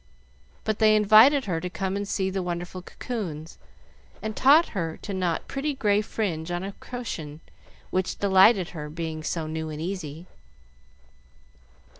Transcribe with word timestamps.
But 0.63 0.79
they 0.79 0.95
invited 0.95 1.45
her 1.45 1.61
to 1.61 1.69
come 1.69 1.95
and 1.95 2.07
see 2.07 2.31
the 2.31 2.41
wonderful 2.41 2.81
cocoons, 2.81 3.59
and 4.19 4.35
taught 4.35 4.69
her 4.69 4.97
to 5.03 5.13
knot 5.13 5.47
pretty 5.47 5.75
gray 5.75 6.01
fringe 6.01 6.49
on 6.49 6.63
a 6.63 6.73
cushion, 6.79 7.39
which 7.91 8.17
delighted 8.17 8.69
her, 8.69 8.89
being 8.89 9.21
so 9.21 9.45
new 9.45 9.69
and 9.69 9.79
easy. 9.79 10.25